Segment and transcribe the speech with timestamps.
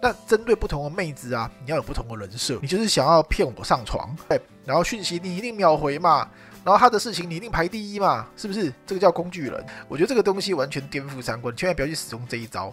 [0.00, 2.58] 那针对不同的妹子啊，你要有不同的人设。
[2.62, 6.28] 你就是想要骗我上床，对，然后讯息你一定秒回嘛，
[6.64, 8.72] 然后他的事情你一定排第一嘛，是不是？
[8.86, 9.64] 这个叫工具人。
[9.88, 12.72] 我觉得这个东西完全颠覆三观，千万不要去使用这一招。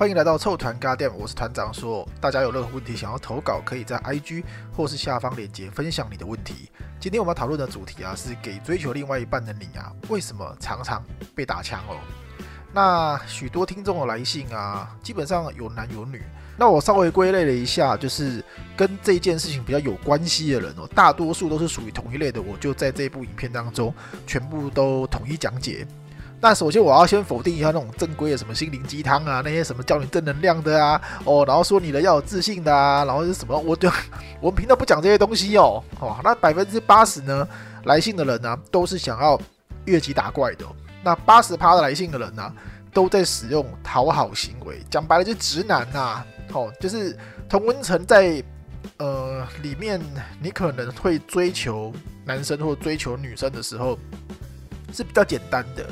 [0.00, 1.70] 欢迎来到臭团咖店，我是团长。
[1.74, 4.42] 说大家有任何问题想要投稿，可以在 IG
[4.74, 6.70] 或是下方链接分享你的问题。
[6.98, 11.98] 今天我们讨论的主题啊，是给追求另外一半的你啊，为什么常常被打枪哦？
[12.72, 16.22] 那许多听众的来信啊，基本上有男有女。
[16.56, 18.42] 那我稍微归类了一下，就是
[18.74, 22.40] 跟这件事情比较有关系的人哦，大多数都是属于同一类的。
[22.40, 23.94] 我就在这部影片当中
[24.26, 25.86] 全部都统一讲解。
[26.42, 33.56] 那首先我要先否定一下那种正规的什么心灵鸡汤啊，那些什么教你正能量的啊，哦，然后说你的要有自信的啊，然后是什么？
[33.58, 33.90] 我就
[34.40, 37.46] 我们频道不讲这些东西哦，哦，那百分之八十呢
[37.84, 39.38] 来信的人呢，都是想要
[39.84, 40.64] 越级打怪的。
[41.02, 42.50] 那八十趴的来信的人呢，
[42.94, 47.14] 都在使用讨好行为，讲白了就是直男呐，哦，就是
[47.50, 48.42] 同温层在
[48.96, 50.00] 呃里面，
[50.40, 51.92] 你可能会追求
[52.24, 53.98] 男生或追求女生的时候
[54.90, 55.84] 是比较简单的。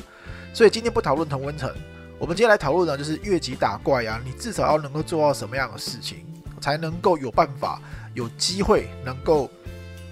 [0.52, 1.72] 所以今天不讨论同温层，
[2.18, 6.26] 我们今天来讨论呢，就是越级打怪啊，你至少要能够做到什么样的事情，
[6.60, 7.80] 才能够有办法、
[8.14, 9.48] 有机会能够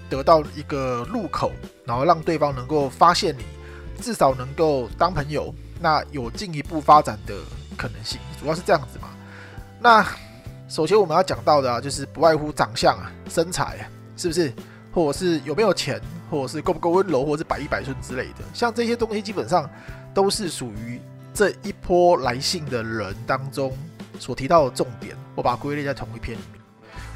[0.09, 1.51] 得到一个入口，
[1.83, 3.43] 然后让对方能够发现你，
[4.01, 7.35] 至少能够当朋友，那有进一步发展的
[7.75, 9.09] 可能性，主要是这样子嘛。
[9.81, 10.07] 那
[10.69, 14.53] 首先我们要讲到的啊，就是不外乎长相啊、身材，是不是？
[14.93, 16.01] 或者是有没有钱，
[16.31, 19.69] 或者是够不够温柔，或者是百依百顺之类的，像这些东西基本上。
[20.17, 20.99] 都是属于
[21.31, 23.71] 这一波来信的人当中
[24.17, 26.59] 所提到的重点，我把它归类在同一篇里面。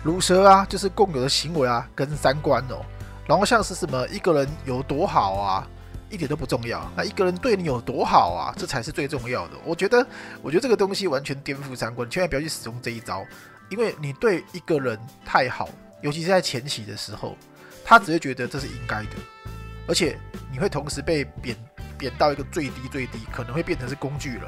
[0.04, 2.86] 如蛇啊，就是共有的行为啊，跟三观哦。
[3.26, 5.68] 然后像是什么一个人有多好啊，
[6.12, 6.88] 一点都不重要。
[6.96, 9.54] 那一个人对你有多好啊，这才是最重要的。
[9.66, 10.06] 我觉得，
[10.44, 13.26] 我觉得这个东西完全颠覆三观，千万不要去使用这一招。
[13.72, 15.68] 因为你对一个人太好，
[16.04, 17.36] 尤其是在前期的时候，
[17.84, 19.16] 他只会觉得这是应该的，
[19.88, 20.16] 而且
[20.52, 21.58] 你会同时被贬。
[22.02, 24.44] 贬到一个最低最低，可能会变成是工具人，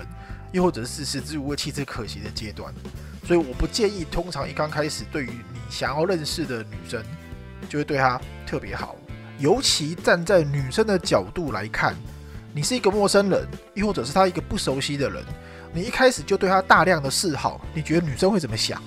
[0.51, 2.73] 又或者是食之无味弃之可惜的阶段。
[3.23, 7.03] 所以我不建议，通常一刚开始，对于你想要认识的女生，
[7.69, 8.95] 就会对她特别好。
[9.37, 11.95] 尤其站在女生的角度来看，
[12.55, 15.23] 你是一个陌生人，又或者是她一个不熟悉的人，
[15.71, 18.81] 你一开始就对她大量的示好，你觉得女生会怎么想？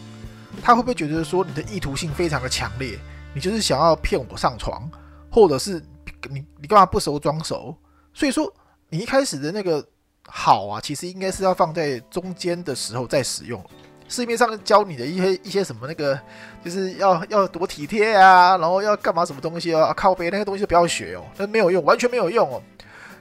[0.60, 2.98] 她会不会觉得说你的意图性非常的强烈？
[3.32, 4.90] 你就是想要骗我上床，
[5.30, 5.80] 或者是
[6.28, 7.76] 你你干嘛不熟装熟？
[8.16, 8.50] 所以说，
[8.88, 9.86] 你一开始的那个
[10.26, 13.62] 好啊，其实应该是要放在中间的时候再使用。
[14.08, 16.18] 市面上教你的一些一些什么那个，
[16.64, 22.62] 就是要要多体贴啊，然后要干嘛什么东西啊，靠背那些东西不要学哦，那没有用，完全没有用哦。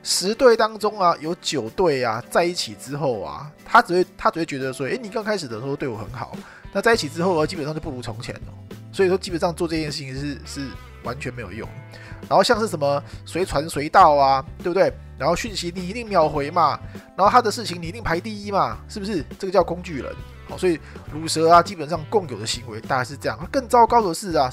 [0.02, 6.38] 十对当中啊，有九对啊，在一起之后啊，他只会他只会觉得说，诶，你刚开始的时候对我很好，
[6.72, 8.54] 那在一起之后啊，基本上就不如从前了。
[8.94, 10.70] 所以说，基本上做这件事情是是
[11.04, 11.68] 完全没有用。
[12.30, 14.92] 然后像是什么随传随到啊，对不对？
[15.18, 16.80] 然后讯息你一定秒回嘛，
[17.16, 19.24] 然后他的事情你一定排第一嘛，是不是？
[19.40, 20.14] 这个叫工具人。
[20.50, 20.80] 好，所以
[21.12, 23.40] 乳蛇啊，基本上共有的行为大概是这样。
[23.52, 24.52] 更糟糕的是啊，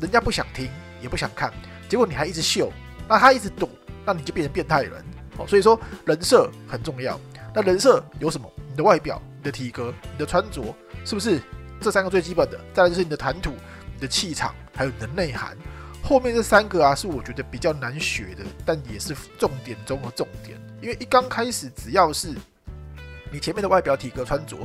[0.00, 0.68] 人家不想听
[1.00, 1.52] 也不想看，
[1.88, 2.70] 结果你还一直秀，
[3.08, 3.68] 那他一直躲，
[4.04, 4.92] 那你就变成变态人。
[5.36, 7.18] 好，所以说人设很重要。
[7.54, 8.50] 那人设有什么？
[8.68, 10.62] 你的外表、你的体格、你的穿着，
[11.04, 11.40] 是不是？
[11.80, 12.58] 这三个最基本的。
[12.72, 13.50] 再来就是你的谈吐、
[13.94, 15.56] 你的气场，还有你的内涵。
[16.02, 20.60] 后面这三个啊，是我觉得比较难学的，但也是重点中的重点。
[20.82, 22.34] 因为一刚开始，只要是
[23.30, 24.56] 你前面的外表、体格、穿着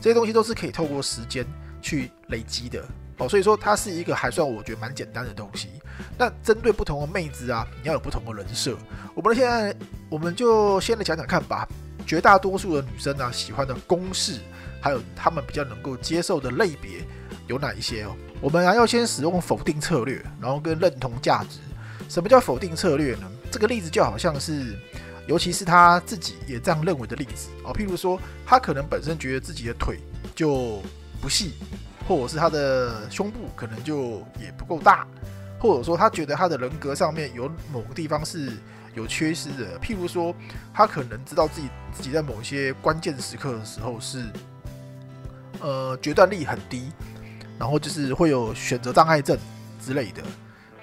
[0.00, 1.46] 这些东西，都是可以透过时间
[1.80, 2.84] 去累积的
[3.16, 3.28] 哦。
[3.28, 5.70] 所以说，它是一个还算我觉得蛮简单的东西。
[6.18, 8.76] 那针对不同的妹子啊，你要有不同的人设。
[9.14, 9.74] 我们现在
[10.10, 11.66] 我们就先来讲讲看吧。
[12.04, 14.40] 绝大多数的女生啊，喜欢的公式，
[14.80, 16.98] 还有她们比较能够接受的类别
[17.46, 18.16] 有哪一些哦？
[18.40, 21.58] 我们还要先使用否定策略，然后跟认同价值。
[22.08, 23.30] 什么叫否定策略呢？
[23.50, 24.76] 这个例子就好像是，
[25.26, 27.72] 尤其是他自己也这样认为的例子哦。
[27.72, 29.98] 譬如说，他可能本身觉得自己的腿
[30.34, 30.82] 就
[31.20, 31.52] 不细，
[32.08, 35.06] 或者是他的胸部可能就也不够大，
[35.58, 38.50] 或者说他觉得他的人格上面有某个地方是
[38.94, 39.78] 有缺失的。
[39.78, 40.34] 譬如说，
[40.74, 44.26] 他可能知道自己自己在某些关键时刻的时候是，
[45.60, 46.90] 呃，决断力很低。
[47.62, 49.38] 然后就是会有选择障碍症
[49.80, 50.20] 之类的。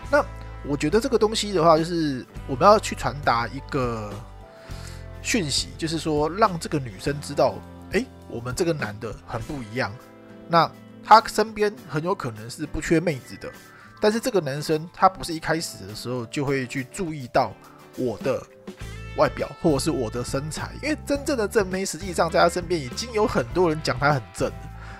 [0.09, 0.23] 那
[0.65, 4.13] 我觉得这个东西的话，就是我们要去传达一个
[5.21, 7.55] 讯息，就是说让这个女生知道，
[7.91, 9.93] 哎，我们这个男的很不一样。
[10.47, 10.71] 那
[11.03, 13.51] 他身边很有可能是不缺妹子的，
[13.99, 17.51] 但是这个男生他不是一开始的时候就会去注意到
[17.97, 18.41] 我的
[19.17, 24.49] 外表或者是我的身材，因为真正的正妹实际上在他身边已经有很多人讲他很正，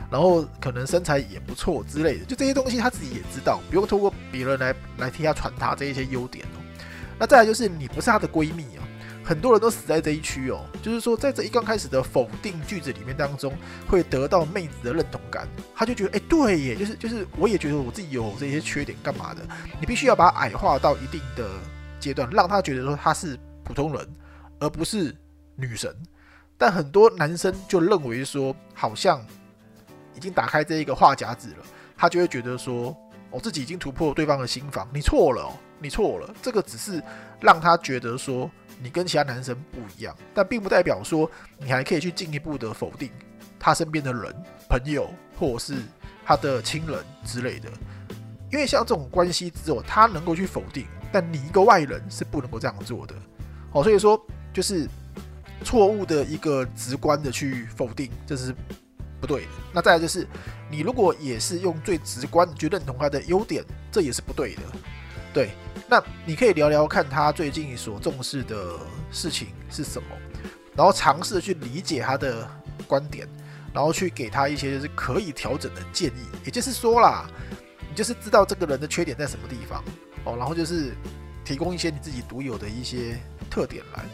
[0.10, 6.58] 然后可能身材也不错之类的，就这些东西他自己也知道，不用通过别人来来替他传他这一些优点哦。
[7.20, 8.84] 那再来就是你不是她的闺蜜啊。
[9.22, 13.54] 很多人都死在这一区哦，就是说，在这一刚开始的否定句子里面当中，
[13.88, 19.42] 会得到妹子的认同感，他就觉得，哎，对耶，就是就是，我也觉得我自己有这些缺点，干嘛的？
[19.80, 21.48] 你必须要把矮化到一定的
[22.00, 24.08] 阶段，让他觉得说他是普通人，
[24.58, 25.16] 而不是
[25.56, 25.96] 女神。
[26.58, 29.24] 但很多男生就认为说，好像
[30.20, 31.66] 已经打开这一个话匣子了，
[31.98, 32.96] 他就会觉得说，
[33.32, 35.50] 我自己已经突破对方的心房，你错了，
[35.80, 37.02] 你错了，这个只是
[37.40, 38.52] 让他觉得说。
[38.82, 43.12] 你跟其他男生不一样，但并不代表说你还可以去进一步的否定
[43.60, 44.34] 他身边的人、
[44.70, 45.76] 朋友或者是
[46.26, 47.70] 他的亲人之类的。
[48.50, 53.14] 因为像这种关系之后，他能够去否定，但你一个外人是不能够这样做的。
[53.74, 54.18] 哦，所以说
[54.54, 54.88] 就是
[55.62, 58.56] 错误的一个直观的去否定，这是
[59.20, 59.48] 不对。
[59.74, 60.28] 那再来就是，
[60.70, 64.62] 你如果也是用最直观去认同他的优点，这也是不对的。
[65.34, 65.52] 对。
[65.92, 68.78] 那你可以聊聊看他最近所重视的
[69.12, 70.08] 事情是什么，
[70.76, 72.48] 然后尝试去理解他的
[72.86, 73.28] 观点，
[73.74, 76.26] 然后去给他一些就是可以调整的建议。
[76.46, 77.28] 也就是说啦，
[77.90, 79.84] 你就是知道这个人的缺点在什么地方
[80.26, 80.94] 哦，然后就是
[81.44, 83.18] 提供一些你自己独有的一些
[83.50, 84.06] 特点来。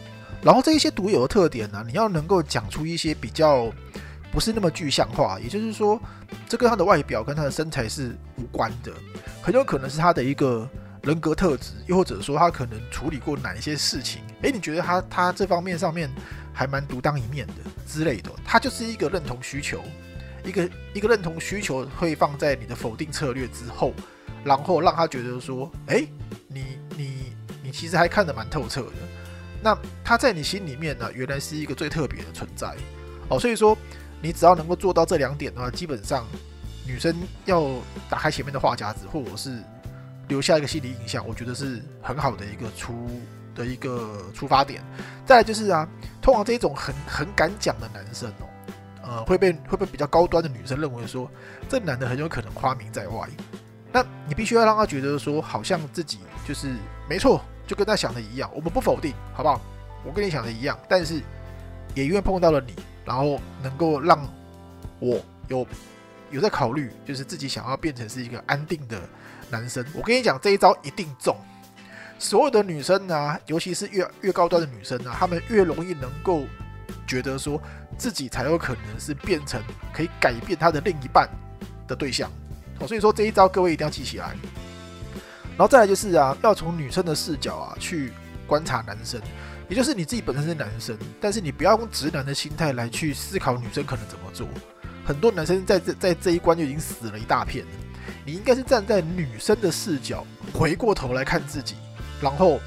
[0.42, 3.70] 然后这一些独有的特点呢，你要能够讲出一些比较
[4.36, 5.98] 不是那么具象化，也就是说，
[6.46, 8.92] 这跟他的外表跟他的身材是无关的，
[9.40, 10.68] 很有可能是他的一个。
[11.02, 14.22] 人格特质，又或者说他可能处理过哪一些事情？
[14.42, 16.10] 诶，你觉得他他这方面上面
[16.52, 17.54] 还蛮独当一面的
[17.86, 19.80] 之类的，他就是一个认同需求，
[20.44, 23.94] 一个一个认同需求会放在你的否定策略之后，
[24.42, 26.08] 然后让他觉得说，诶，
[26.48, 26.64] 你
[26.96, 28.92] 你你其实还看得蛮透彻的。
[29.62, 32.74] 那他在你心里面呢，原来是一个最特别的存在
[33.28, 33.38] 哦。
[33.38, 33.78] 所以说，
[34.20, 36.26] 你只要能够做到这两点的话，基本上
[36.86, 37.14] 女生
[37.44, 37.64] 要
[38.08, 39.62] 打开前面的话匣子，或者是。
[40.28, 43.08] 留下一个心理印象，我觉得是很好的一个出
[43.54, 44.82] 的一个出发点。
[45.24, 45.88] 再来就是啊，
[46.20, 48.48] 通常这一种很很敢讲的男生哦，
[49.04, 51.30] 呃，会被会被比较高端的女生认为说，
[51.68, 53.28] 这男的很有可能花名在外。
[53.92, 56.74] 那你必须要让他觉得说，好像自己就是
[57.08, 58.50] 没错，就跟他想的一样。
[58.52, 59.60] 我们不否定，好不好？
[60.04, 61.22] 我跟你想的一样，但是
[61.94, 62.74] 也因为碰到了你，
[63.06, 64.20] 然后能够让
[64.98, 65.18] 我
[65.48, 65.66] 有
[66.30, 69.00] 有在考虑，就是自己想要变成是一个安定的。
[69.48, 71.36] 男生，我跟你讲，这一招一定中。
[72.18, 76.42] 所有的女生啊，尤其是越越高端的女生啊，她们越容易能够
[77.06, 77.62] 觉得说
[77.96, 79.62] 自己才有可能是变成
[79.92, 81.28] 可以改变她的另一半
[81.86, 82.28] 的对象。
[82.80, 84.34] 哦，所以说这一招各位一定要记起来。
[85.50, 88.12] 然后再来就是啊，要从女生的视角啊去
[88.48, 89.20] 观察男生，
[89.68, 94.46] 也就是你自己本身是男生，但是你不要用直男的心态来去思考女生可能怎么做。
[95.04, 97.64] 很多男生在这在这一关就已经死了一大片。
[98.24, 101.76] 你应该是站在女生的视角，回过头来看自己，
[102.20, 102.60] 然后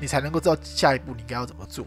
[0.00, 1.84] 你才能够知道下一步你应该要怎么做。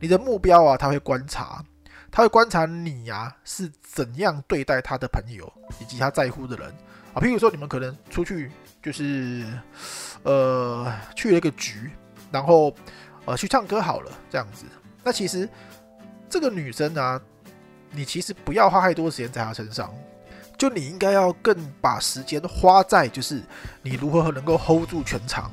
[0.00, 1.62] 你的目标啊，他会观察，
[2.10, 5.50] 他会观察你呀是怎样对待他的朋友
[5.80, 6.68] 以及他在乎的人
[7.14, 7.20] 啊。
[7.20, 8.50] 譬如说，你们可能出去
[8.82, 9.44] 就是
[10.22, 11.90] 呃去了一个局，
[12.30, 12.74] 然后
[13.24, 14.64] 呃去唱歌好了这样子。
[15.04, 15.48] 那其实
[16.28, 17.20] 这个女生啊，
[17.90, 19.92] 你其实不要花太多时间在她身上。
[20.58, 23.42] 就你应该要更把时间花在，就是
[23.82, 25.50] 你如何能够 hold 住全场，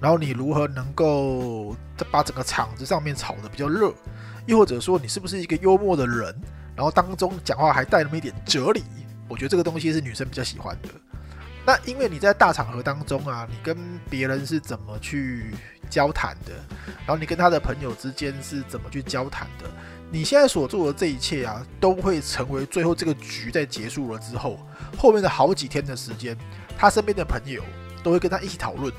[0.00, 1.76] 然后你如何能够
[2.10, 3.94] 把整个场子上面炒得比较热，
[4.46, 6.34] 又或者说你是不是一个幽默的人，
[6.74, 8.82] 然后当中讲话还带那么一点哲理，
[9.28, 10.88] 我觉得这个东西是女生比较喜欢的。
[11.68, 13.76] 那因为你在大场合当中啊，你跟
[14.08, 15.52] 别人是怎么去
[15.90, 16.52] 交谈的，
[17.00, 19.68] 然后你跟他的朋友之间是怎么去交谈的。
[20.10, 24.58] 你现在所做的这一切啊，都会成为最后这个局在结束了之后，
[24.96, 26.34] 后面的好几天的时间，
[26.78, 27.62] 他身边的朋友
[28.02, 28.90] 都会跟他一起讨论，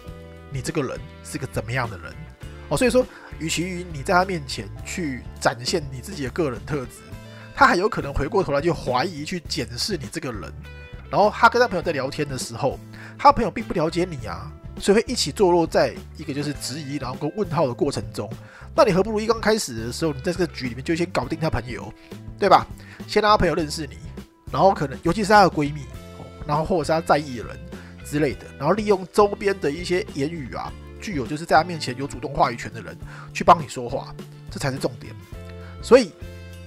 [0.51, 2.13] 你这个人是个怎么样的人
[2.67, 2.77] 哦。
[2.77, 3.03] 所以说，
[3.39, 7.01] 与其于你在他面前去展现你自己的个人特质，
[7.55, 10.53] 他还有可能回过头来就怀疑去检视你这个人。
[11.09, 12.79] 然后他跟他朋友在聊天的时候，
[13.17, 18.29] 他朋友并不了解你啊，所以会一起坐落在一个就是质疑然后跟问号的过程中。
[18.75, 21.91] 那你何不如一刚开始的时候，你在这个局里面就先搞定他朋友，
[22.37, 22.65] 对吧？
[23.07, 23.97] 先让他朋友认识你，
[24.51, 25.81] 然后可能尤其是她的闺蜜，
[26.45, 27.59] 然后或者是她在意的人
[28.05, 32.95] 之类的，然后利用周边的一些言语啊，具有就是在他面前有主动话语权的人
[33.33, 34.13] 去帮你说话，
[34.51, 35.13] 这才是重点。
[35.81, 36.11] 所以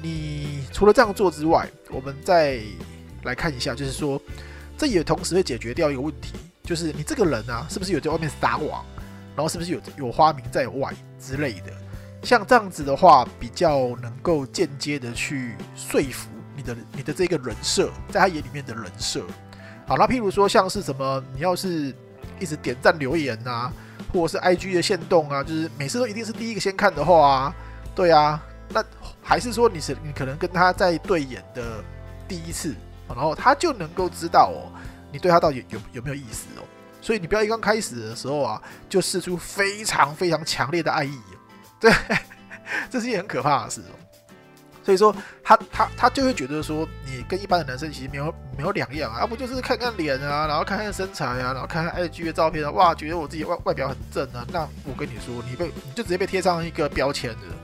[0.03, 2.61] 你除了这样做之外，我们在
[3.25, 4.21] 来看一下，就是说
[4.77, 8.85] 这也同时会解决掉一个问题，就是你这个人啊，是不是有在外面撒网，
[9.37, 11.73] 然后是不是有有花名在外之类的？
[12.23, 19.25] 像这样子的话，比较能够间接的去说服你的你的这个人设，在他眼里面的人设。
[19.87, 21.93] 好，那譬如说像是什么，你要是
[22.39, 23.73] 一直点赞留言啊，
[24.13, 27.55] 或者是 IG 的限动啊，就是每次都一定是第一个先看的话啊，
[27.93, 28.85] 对啊，那
[29.21, 31.83] 还是说你是你可能跟他在对眼的
[32.29, 32.73] 第一次，
[33.09, 34.71] 然后他就能够知道哦，
[35.11, 36.65] 你对他到底有有没有意思哦。
[37.01, 41.19] 所以你不要一刚开始的时候啊，就试出非常非常强烈的爱意，
[41.81, 41.93] 对，
[42.89, 43.95] 这是一件很可怕的事哦。
[44.85, 54.45] 所以说，他他他就会觉得说，你跟一般的男生其实没有没有两样啊，要不就是看看脸啊，然后看看身材啊，然后看看 IG 的照片啊，哇，觉得我自己外外表很正啊。
[54.53, 57.55] 那我跟你说，你被你就直接被贴上一个标签的，你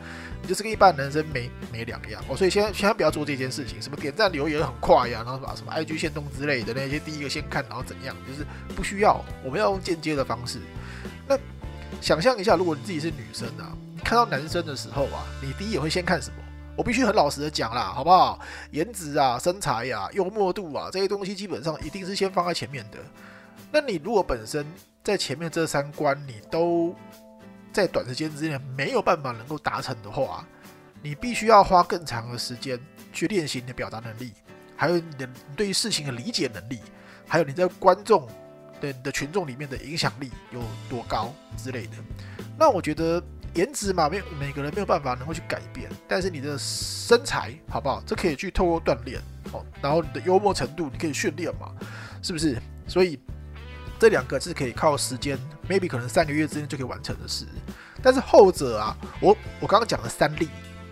[0.46, 2.36] 就是跟一般男生没没两样哦。
[2.36, 10.60] 所以现在千万不要做这件事情，什么点赞留言很快呀，然后把什么 IG 限动之类的那些第一个先看，然后怎样，就是不需要，我们要用间接的方式。
[11.26, 11.38] 那
[12.00, 16.36] 想象一下，如果你自己是女生啊，你看到男生的时候啊，你第一眼会先看什么？
[16.76, 18.38] 我必须很老实的讲啦，好不好？
[18.70, 22.98] 颜值啊、身材呀、幽默度啊这些东西，基本上一定是先放在前面的。
[23.72, 24.64] 那你如果本身
[25.02, 26.94] 在前面这三关你都
[27.72, 30.46] 在短时间之内没有办法能够达成的话，
[31.02, 32.78] 你必须要花更长的时间
[33.12, 34.32] 去练习你的表达能力，
[34.76, 36.80] 还有你的对于事情的理解能力，
[37.26, 38.26] 还有你在观众
[38.80, 41.92] 的你的群众里面的影响力有多高之类的。
[42.58, 43.22] 那我觉得。
[43.54, 48.00] 颜值嘛，没有每个人没有办法能够去改变，但是你的身材好不好？
[48.06, 49.20] 这可以去透过锻炼
[49.52, 49.64] 哦。
[49.82, 51.74] 然后你的幽默程度，你可以训练嘛，
[52.22, 52.60] 是不是？
[52.86, 53.18] 所以
[53.98, 55.38] 这两个是可以靠时间
[55.68, 57.44] ，maybe 可能三个月之内就可以完成的事。
[58.02, 60.48] 但是后者啊，我我刚刚讲的三力，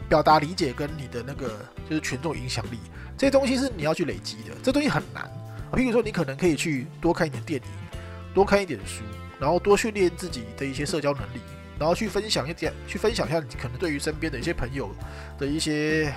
[0.09, 1.59] 表达理解跟你的那个
[1.89, 2.79] 就是群众影响力，
[3.17, 5.31] 这些东西是你要去累积的，这东西很难。
[5.73, 7.69] 譬如说，你可能可以去多看一点电影，
[8.35, 9.03] 多看一点书，
[9.39, 11.41] 然后多训练自己的一些社交能力。
[11.79, 14.91] 然后去分享一点，去分享一下你可能对于身边的一些朋友
[15.39, 16.11] 的一些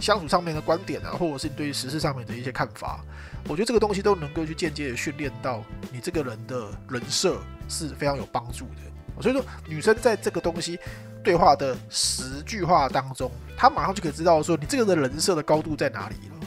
[0.00, 3.04] 相处上面的观点啊，或者是你对于时事上面的一些看法，
[3.48, 5.62] 我觉得这个东西都能够去间接的训练到
[5.92, 7.38] 你这个人的人设
[7.68, 9.22] 是非常有帮助的。
[9.22, 10.78] 所以说，女生在这个东西
[11.22, 16.46] 对话的十句话当中，她马上就可以知道说你这个的人设的高度在哪里了。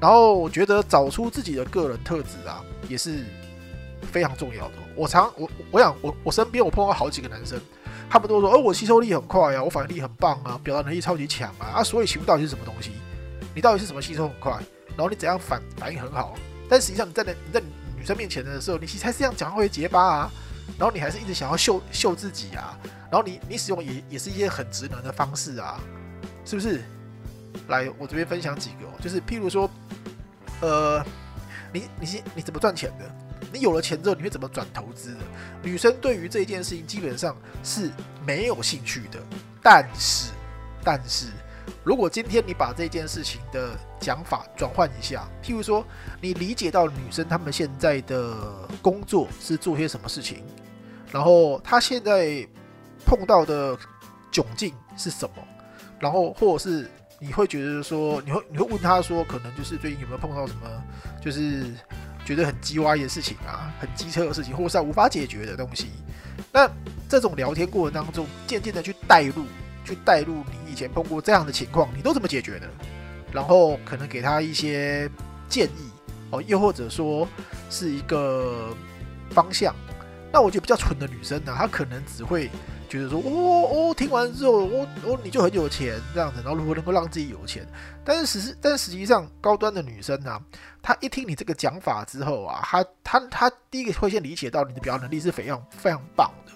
[0.00, 3.24] 然后我觉得找出自己的个人特质啊，也是
[4.12, 4.74] 非常重要的。
[4.94, 7.58] 我常我我想我我身边我碰到好几个男生，
[8.10, 12.90] 他们都说，哦，我吸收力很快呀，我反应力很棒啊，表达能力超级强啊，啊，所以请问到底是什么东西？
[13.54, 14.52] 你到底是什么吸收很快？
[14.96, 16.36] 然后你怎样反反应很好？
[16.68, 17.60] 但实际上你在你在
[17.96, 20.30] 女生面前的时候，你其实还是这样讲话会结巴啊，
[20.78, 22.78] 然后你还是一直想要秀秀自己啊，
[23.10, 25.80] 然后你你使用也也是一些很直男的方式啊，
[26.44, 26.82] 是不是？
[27.68, 29.70] 来，我这边分享几个，就是譬如说，
[30.60, 31.04] 呃，
[31.72, 33.04] 你你是你怎么赚钱的？
[33.52, 35.20] 你有了钱之后，你会怎么转投资的？
[35.62, 37.90] 女生对于这一件事情基本上是
[38.26, 39.20] 没有兴趣的。
[39.62, 40.32] 但是，
[40.82, 41.28] 但是，
[41.82, 45.84] 如果今天你把这件事情的讲法转换一下，譬如说，
[46.20, 48.34] 你理解到女生她们现在的
[48.82, 50.44] 工作是做些什么事情，
[51.10, 52.46] 然后她现在
[53.04, 53.76] 碰到的
[54.32, 55.42] 窘境是什么，
[55.98, 60.82] 然后或者是你会觉得说，你会你会问她说，可能就是最近有没有碰到什么，
[61.22, 61.72] 就是。
[62.26, 65.88] 觉得很鸡歪的事情啊，很机车的事情，或是无法解决的东西。
[66.50, 66.66] 那
[67.06, 69.44] 这种聊天过程当中，渐渐的去带入，
[69.84, 72.68] 去带入你以前碰过这样的情况，你都怎么解决的？
[73.32, 75.10] 然后可能给他一些
[75.48, 75.90] 建议
[76.30, 77.28] 哦，又或者说
[77.68, 78.74] 是一个
[79.30, 79.74] 方向。
[80.32, 82.50] 那我觉得比较蠢的女生呢，她可能只会。
[82.86, 87.66] 觉得说哦哦，听完之后，哦哦，你就很有钱这样子，然后如何能够让自己有钱？
[88.04, 90.38] 但是实，但实际上，高端的女生呢，
[90.80, 96.52] 她一听你这个讲法之后啊，她她她第一个会先理解到你的表达能力是非常非常棒的。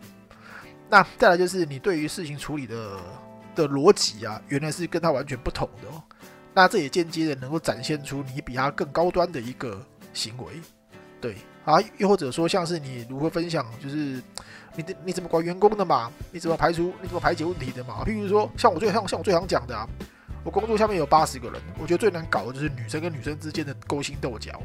[0.90, 2.98] 那再来就是你对于事情处理的
[3.54, 5.88] 的逻辑啊，原来是跟他完全不同的。
[5.88, 6.02] 哦。
[6.54, 10.54] 那这也间接的能够展现出你比他更高端的一个行为，
[11.20, 14.22] 对啊，又或者说像是你如何分享，就是。
[14.76, 16.08] 你的你怎么管员工的嘛？
[16.30, 16.92] 你怎么排除？
[17.02, 18.04] 你怎么排解问题的嘛？
[18.06, 19.88] 譬如说，像我最像像我最常讲的啊，
[20.44, 24.62] 我工作下面有八十个人，我觉得最难搞的就是女生跟女生之间的勾心斗角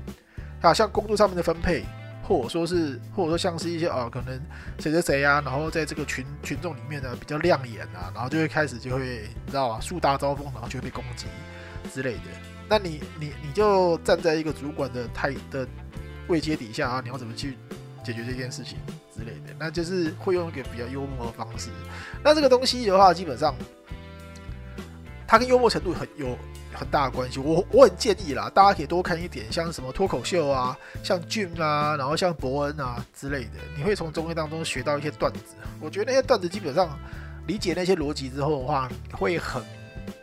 [0.62, 1.84] 啊，像工作上面的分配，
[2.24, 4.42] 或者说是或者说像是一些啊，可能
[4.80, 11.26] 谁谁谁啊，然后在这个群群众里面呢比较亮眼啊，然后就会开始就会你知道吧，树大招风，然后就会被攻击
[11.94, 12.22] 之类的。
[12.70, 15.68] 那你你你就站在一个主管的态的
[16.28, 17.58] 位阶底下啊，你要怎么去
[18.04, 18.78] 解决这件事情？
[19.16, 21.70] 之类的，那就是会用一个比较幽默的方式。
[22.24, 23.54] 那这个东西的话，基本上
[25.34, 26.38] 它跟幽默程度很有
[26.76, 27.40] 很大的关系。
[27.40, 35.56] 我我很建议啦，大家可以多看一点，像什么脱口秀啊，像俊啊，然后像伯恩啊之类的，你会从中间当中学到一些段子。
[35.82, 36.96] 我觉得那些段子基本上
[37.48, 39.60] 理解那些逻辑之后的话，会很，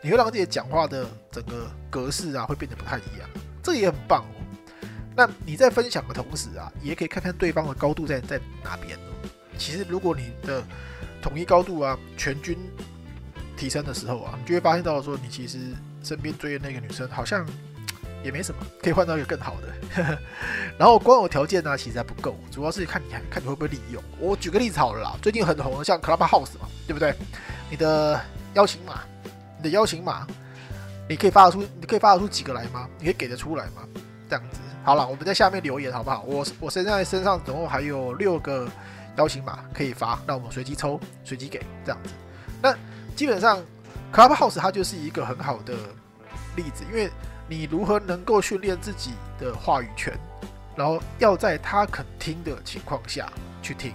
[0.00, 3.28] 你会让自己讲话的整个格式啊，会变得不太一样，
[3.64, 4.38] 这也很棒哦。
[5.16, 9.28] 那你在分享的同时啊，也可以看看对方的高度在在哪边哦。
[9.58, 10.62] 其实如果你的
[11.20, 12.56] 统一高度啊，全军
[13.60, 15.58] 提升的时候啊，你就会发现到说，你其实
[16.02, 17.46] 身边追的那个女生好像
[18.24, 20.18] 也没什么，可以换到一个更好的。
[20.78, 24.02] 然后光有条件呢，其实还不够，主要是看你看你会不会利用。
[24.18, 27.14] 我举个例子好了啦，最近很红的像 Clubhouse 嘛，对不对？
[27.70, 28.18] 你的
[28.54, 29.02] 邀请码，
[29.58, 30.26] 你的邀请码，
[31.06, 32.88] 你可以发得出，你可以发得出几个来吗？
[32.98, 33.86] 你可以给得出来吗？
[34.26, 36.22] 这样子，好了，我们在下面留言好不好？
[36.22, 38.66] 我我现在身上总共还有六个
[39.18, 42.10] 邀请码可以发，那我们随机抽，随机给这样子。
[42.62, 42.74] 那
[43.16, 43.60] 基本上
[44.12, 45.74] Clubhouse 它就是一个很好的
[46.56, 47.10] 例子，因为
[47.48, 50.18] 你如何能够训练自己的话语权？
[50.76, 53.92] 然后要在他肯听的情况下去听，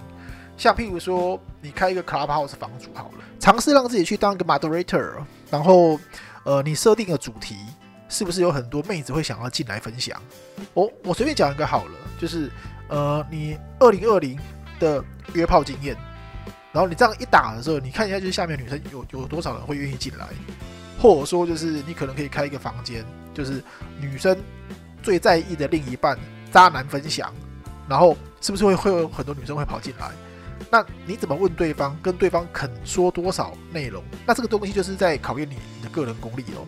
[0.56, 5.14] 像譬如说，你开一个 Clubhouse 房主好了，尝试让自己去当一个 Moderator，
[5.50, 5.98] 然后
[6.44, 7.56] 呃，你设定的主题
[8.08, 10.22] 是不是有很多妹子会想要进来分享？
[10.74, 12.52] 我我随便讲一个好了，就是
[12.88, 14.38] 呃，你二零二零
[14.78, 15.96] 的约炮经验，
[16.76, 20.28] 然后你这样一打的时候，你看一下就是下面女生有有多少人会愿意进来，
[21.00, 23.02] 或者说就是你可能可以开一个房间，
[23.32, 23.64] 就是
[23.98, 24.36] 女生
[25.02, 26.18] 最在意的另一半。
[26.52, 27.34] 渣男分享，
[27.88, 30.10] 然后是不是会会有很多女生会跑进来？
[30.70, 31.94] 那你怎么问对方？
[32.02, 34.02] 跟对方肯说多少内容？
[34.26, 36.64] 那这个东西就是在考验你你的个人功力哦。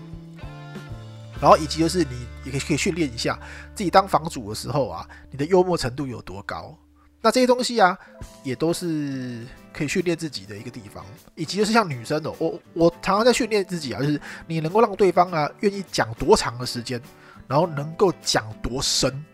[1.41, 3.39] 然后以及就是你也可以可以训练一下
[3.75, 6.77] 自己当房主的时候啊，你的幽默程度有多高？
[7.23, 7.97] 那这些东西啊，
[8.43, 9.47] 也都是
[9.79, 11.05] 可以训练自己的一个地方。
[11.37, 17.01] 以及就是像女生哦，我我常常在训练自己啊，就是你能够让对方啊愿意讲多长的时间，
[17.47, 19.25] 然后能够讲多深。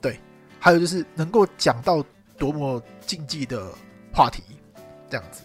[0.00, 0.18] 对
[0.58, 2.04] 还有就是能够讲到
[2.36, 3.72] 多么禁忌的
[4.12, 4.42] 话题，
[5.08, 5.42] 这样子，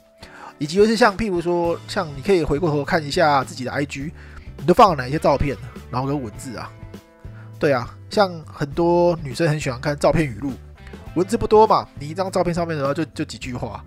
[0.57, 4.11] 以及就是像譬如说，像你可以回过头看一下自己的 IG，
[4.57, 5.55] 你都放了哪些照片，
[5.91, 6.71] 然后跟文字啊，
[7.59, 10.53] 对啊，像很多女生很喜欢看照片语录，
[11.15, 13.83] 文字不多嘛，你一张照片上面的话就就几句话，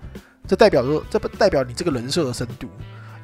[0.47, 2.69] 这代表说这不代表你这个人设的深度，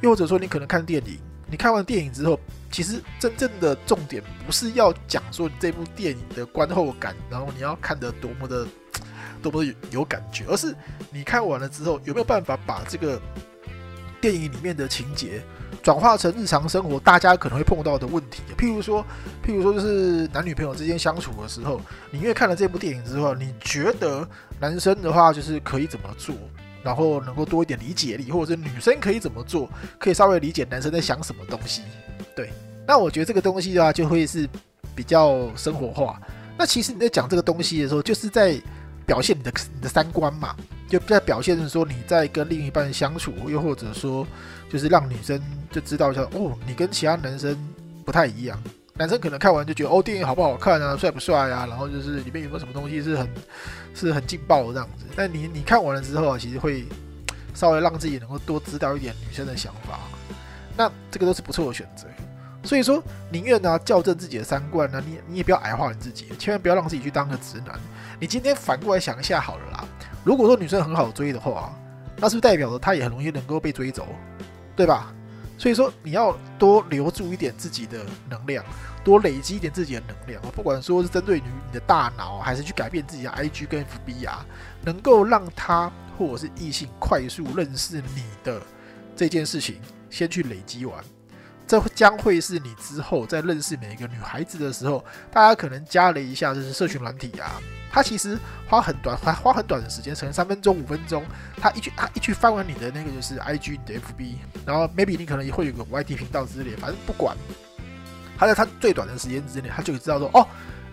[0.01, 1.19] 又或者说你可能看电影。
[1.53, 2.39] 你看完电影之后，
[2.71, 8.65] 其实真正的重点不是要讲说你这部电影的观后感，然后你要看得多么的
[9.43, 10.73] 多么有感觉，而是
[11.11, 13.21] 你看完了之后有没有办法把这个
[14.21, 15.43] 电影里面的情节
[15.83, 18.43] 转化成日常生活大家可能会碰到的问题。
[18.57, 19.05] 譬如说，
[19.45, 21.81] 譬如说就是男女朋友之间相处的时候，
[22.13, 24.25] 你因为看了这部电影之后，你觉得
[24.61, 26.33] 男生的话就是可以怎么做？
[26.83, 31.83] 然后能够多一点理解力，或者是女生可以怎么做，可以稍微理解男生在想什么东西。
[32.35, 32.51] 对，
[32.87, 34.49] 那我觉得这个东西的话，就会是
[34.95, 36.21] 比较生活化。
[36.59, 38.61] 那其实你在讲这个东西的时候，就是在
[39.07, 40.55] 表现你的你的三观嘛，
[40.89, 44.27] 就在表现说你在跟另一半相处，又或者说
[44.71, 45.41] 就是让女生
[45.71, 47.57] 就知道一下，哦，你跟其他男生
[48.05, 48.63] 不太一样。
[49.01, 51.65] 男生可能看完就觉得哦，电影好不好看啊，帅不帅啊？
[51.67, 53.27] 然后就是里面有没有什么东西是很
[53.95, 55.07] 是很劲爆的这样子。
[55.17, 56.85] 但你你看完了之后啊，其实会
[57.55, 59.99] 稍微让自己能够多知道一点女生的想法。
[60.77, 62.07] 那这个都是不错的选择。
[62.63, 67.81] 所以说，宁愿呢校正自己的三观呢，你你也不要矮化你自己，千万不要让自己去当个直男。
[68.19, 69.85] 你今天反过来想一下好了啦，
[70.23, 71.75] 如果说女生很好追的话，
[72.19, 74.07] 那是不是代表着她也很容易能够被追走，
[74.77, 75.11] 对吧？
[75.61, 78.65] 所以说，你要多留住一点自己的能量。
[79.03, 80.43] 多累积一点自己的能量！
[80.53, 84.45] 不管说是针对于你的大脑，还是去改变自己的 IG 跟 FB 啊，
[84.83, 88.61] 能够让他或者是异性快速认识你的
[89.17, 91.03] 这件事情，先去累积完，
[91.71, 101.25] 这将会是你之后在认识每一个女孩子的时候，大家可能加了一下就是社群软体啊，他其实花很短，花花很短的时间，可能三分钟、五分钟，
[101.57, 104.35] 他一去他一去翻完你的那个就是 IG、你的 FB，
[104.67, 107.37] 然后 maybe 你可能也会有个 YT 频道之类，反正不管。
[108.37, 110.45] 他在他最短的时间之内，他就知道说，哦，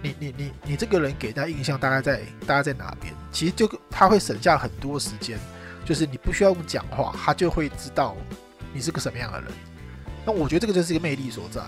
[0.04, 3.12] 你你你你这个人给他印象大概在大概在哪边？
[3.32, 5.40] 其实就他会省下很多时间，
[5.84, 8.16] 就是你不需要用讲话，他就会知道
[8.72, 9.50] 你是个什么样的人。
[10.28, 11.62] 那我觉得这个就是一个魅力所在。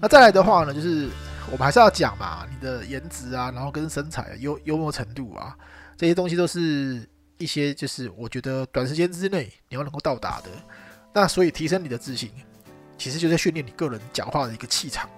[0.00, 1.10] 那再来的话呢，就是
[1.50, 5.54] 我们还是要讲嘛，你的颜值啊，然后跟身材、幽幽默程度啊，
[5.94, 10.48] 这些东西都是一些就是我觉得短时间之内你要能够到达的。
[11.12, 12.30] 那所以提升你的自信。
[12.96, 15.10] 其实就在训练你个人讲话的一个气场。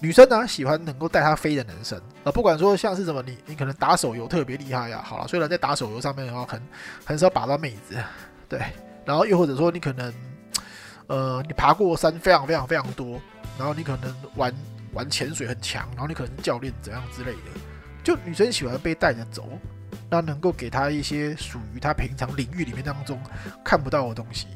[0.00, 6.62] 女生呢喜欢能够带她飞的男生啊，不管说像是什么，你你可能打手游特别厉害呀，好了，虽然在打手游上面的话很
[7.04, 7.94] 很少把到妹子，
[8.48, 8.60] 对，
[9.04, 10.12] 然后又或者说你可能
[11.08, 13.20] 呃你爬过山非常非常非常多，
[13.58, 14.54] 然后你可能玩
[14.92, 17.60] 玩潜水很强，然后你可能教练怎样之类的，
[18.02, 19.48] 就女生喜欢被带着走，
[20.10, 23.20] 那能够给她一些属于她平常领域里面当中
[23.64, 24.46] 看不到的东西。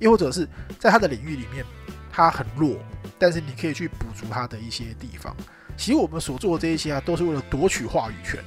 [0.00, 1.64] 又或者是在她的领域里面
[2.10, 2.76] 她很弱，
[3.18, 5.34] 但是你可以去补足她的一些地方。
[5.76, 8.42] 其实我们所做的这一些啊，都是为了夺取话语权。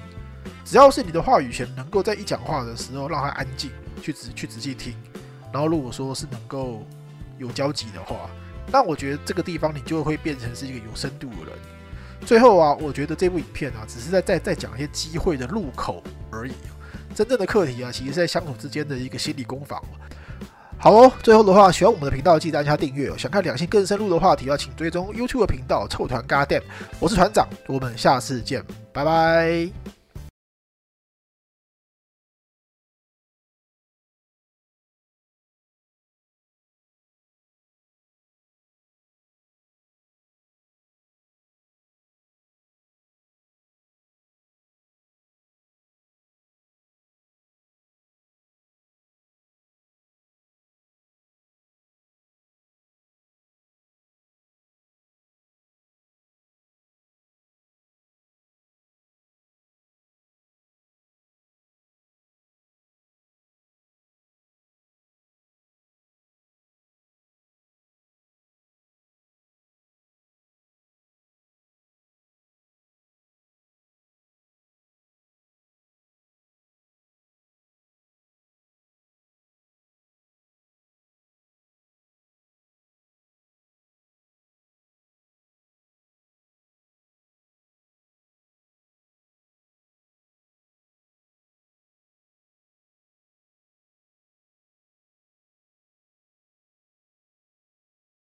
[0.63, 4.93] 只要是你的话语权能够在一讲话的时候让他安静，去仔去仔细听，
[5.51, 6.85] 然后如果说是能够
[7.37, 8.29] 有交集的话，
[8.71, 11.59] 那我觉得这个地方你就会变成是一个有深度的人。
[12.25, 16.53] 最后啊，我觉得这部影片啊，只是在在在讲一些机会的入口而已。
[17.15, 19.81] 真正的课题啊，其实是在相处之间的一个心理攻防。
[20.79, 23.15] 好哦，最后的话，喜欢我们的频道记得按下订阅。
[23.17, 26.67] 想看两性更深入的话题，要请追踪 YouTube 频道臭团 g a d a m
[26.99, 29.96] 我是团长，我们下次见，拜拜。